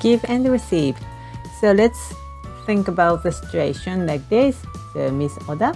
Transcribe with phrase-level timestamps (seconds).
[0.00, 0.96] give and receive.
[1.60, 2.14] So let's
[2.66, 4.56] think about the situation like this.
[4.92, 5.72] So Miss Oda,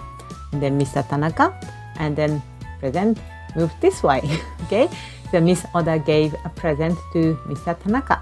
[0.52, 1.06] and then Mr.
[1.06, 1.54] Tanaka,
[1.98, 2.42] and then
[2.80, 3.18] present
[3.56, 4.22] move this way.
[4.64, 4.88] okay?
[5.30, 7.78] So Miss Oda gave a present to Mr.
[7.78, 8.20] Tanaka.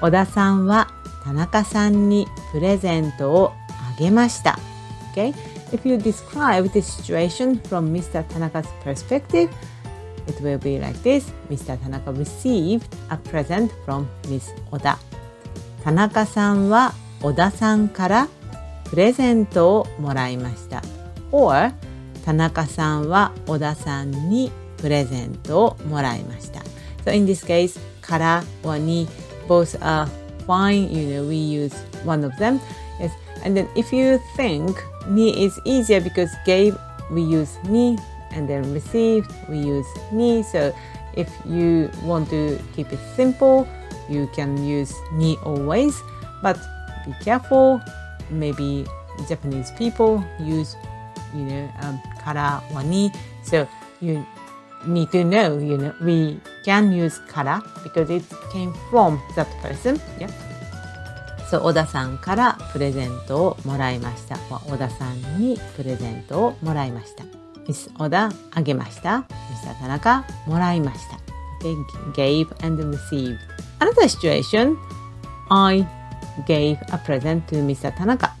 [0.00, 0.86] 小田さんは
[1.24, 4.58] 田中さんにプレゼントをあげました。
[5.12, 5.34] Okay?
[5.72, 8.24] If you describe the situation from Mr.
[8.28, 9.50] Tanaka's perspective,
[10.28, 11.30] it will be like this.
[11.50, 11.80] Mr.
[11.82, 14.98] Tanaka received a present from Miss Oda.
[15.82, 16.92] 田中さんは
[17.22, 18.28] 小田さんから
[18.84, 20.82] プレゼントをもらいました。
[21.32, 21.72] or
[22.24, 26.60] 田中さんは小田さんにプレゼントをもらいました。
[27.04, 29.08] So in this case, から or に
[29.48, 30.08] both are
[30.46, 30.90] fine.
[30.92, 31.74] You know, we use
[32.04, 32.60] one of them.
[33.00, 33.10] Yes.
[33.44, 34.76] And then if you think
[35.08, 36.76] ni is easier because gave,
[37.10, 37.96] we use ni,
[38.32, 40.42] and then received, we use ni.
[40.42, 40.72] So
[41.14, 43.66] if you want to keep it simple,
[44.08, 45.96] you can use ni always.
[46.42, 46.58] But
[47.06, 47.80] be careful.
[48.30, 48.86] Maybe
[49.28, 50.76] Japanese people use,
[51.34, 53.10] you know, um, kara or ni.
[53.42, 53.66] So
[54.00, 54.24] you
[54.86, 60.00] need to know, you know, we can use kara because it came from that person.
[60.20, 60.30] Yeah.
[61.50, 64.36] そう、小田さんからプレゼントをもらいました。
[64.36, 67.37] 小田さんにプレゼントをもらいました。
[67.68, 69.18] ミス小田あげました。
[69.18, 69.24] ミ
[69.62, 71.18] ス田中もらいました。
[71.60, 71.76] Okay,
[72.14, 73.36] gave and received.
[73.78, 74.76] Another situation,
[75.50, 75.86] I
[76.46, 77.92] gave a present to Mr.
[77.96, 78.34] 田中。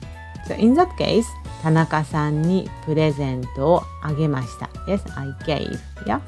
[0.46, 1.24] So in that case,
[1.62, 4.66] 田中さんにプレゼントをあげました。
[4.86, 5.78] Yes, I gave.
[6.06, 6.20] Yeah.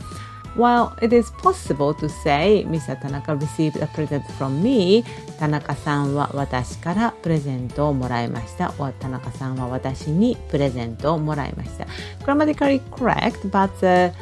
[0.59, 2.99] While it is possible to say Mr.
[3.01, 5.03] Tanaka received a present from me,
[5.37, 8.73] 田中さんは私からプレゼントをもらいました。
[8.79, 11.85] or 田中さんは私にプレゼントをもらいました。
[12.25, 14.13] Grammatically correct, but、uh,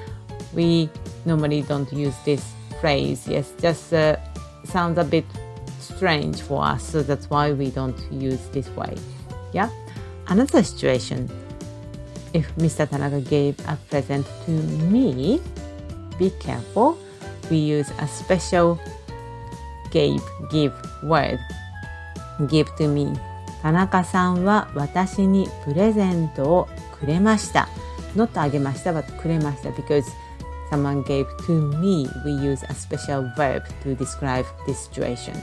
[0.55, 0.89] we
[1.25, 2.41] normally don't use this
[2.81, 3.27] phrase.
[3.27, 4.17] Yes, just、uh,
[4.65, 5.25] sounds a bit
[5.79, 8.95] strange for us, so that's why we don't use this way.
[9.53, 9.69] Yeah?
[10.27, 11.29] Another situation.
[12.33, 12.89] If Mr.
[12.89, 15.39] Tanaka gave a present to me,
[16.18, 16.96] be careful.
[17.50, 18.78] We use a special
[19.90, 21.38] gave, give word.
[22.46, 23.12] give to me.
[23.62, 26.68] 田中さんは私にプレゼントを
[27.00, 27.68] くれました。
[28.14, 30.04] not あげました but くれました because
[30.70, 32.08] someone gave to me.
[32.24, 35.34] We use a special verb to describe this situation.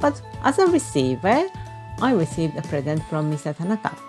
[0.00, 0.14] But
[0.44, 1.48] as a receiver,
[2.00, 3.56] I received a present from Mr.
[3.56, 4.07] Tanaka.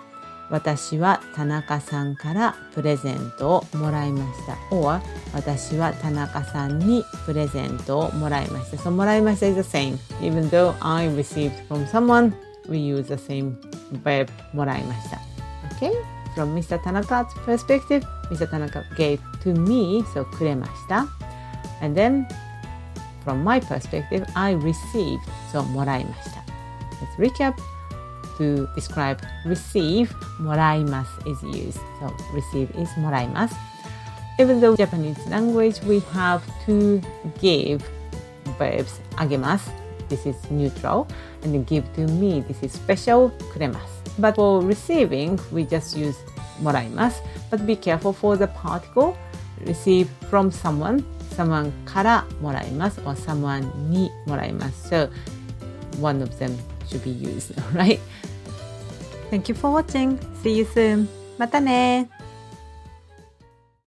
[0.50, 4.58] 私は田中さんからプレゼントをもらいました。
[4.74, 5.00] or
[5.32, 8.76] 私は田中さんにプレゼントをもらいました。
[8.76, 9.96] So もらいました is the same.
[10.20, 12.32] Even though I received from someone,
[12.68, 13.56] we use the same
[14.02, 15.18] verb もらいました。
[15.76, 15.92] Okay?
[16.34, 16.78] From Mr.
[16.80, 18.48] Tanaka's perspective, Mr.
[18.50, 21.06] Tanaka gave to me, so くれました。
[21.80, 22.26] And then,
[23.24, 25.20] from my perspective, I received,
[25.52, 26.40] so もらいました。
[27.18, 27.54] Let's recap.
[28.39, 30.09] to describe receive
[30.39, 31.79] もらいます is used.
[32.01, 33.55] So receive is もらいます。
[34.37, 37.01] Even though Japanese language we have to
[37.39, 37.81] give
[38.59, 39.71] verbs あげます
[40.09, 41.07] This is neutral
[41.43, 46.15] and give to me this is special くれます But for receiving we just use
[46.61, 49.15] もらいます But be careful for the particle
[49.63, 51.03] receive from someone
[51.35, 55.09] someone からもらいます or someone にもらいます So
[56.01, 56.57] one of them
[56.89, 57.99] should be used, right?
[59.30, 60.18] Thank you for watching.
[60.42, 61.08] See you soon.
[61.38, 62.10] またね